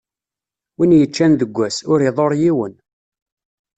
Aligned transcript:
Win 0.77 0.95
yeččan 0.99 1.31
deg 1.39 1.55
ass, 1.67 1.77
ur 1.91 1.99
iḍurr 2.07 2.33
yiwen. 2.41 2.73